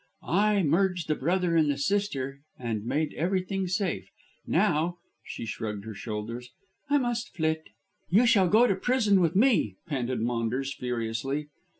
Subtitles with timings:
[0.23, 4.09] I merged the brother in the sister and made everything safe.
[4.47, 6.49] Now," she shrugged her shoulders,
[6.89, 7.69] "I must flit."
[8.09, 11.49] "You shall go to prison with me," panted Maunders furiously.